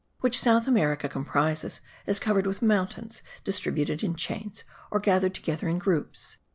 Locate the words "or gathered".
4.89-5.35